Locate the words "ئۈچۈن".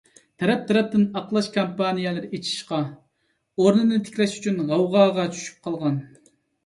4.39-4.59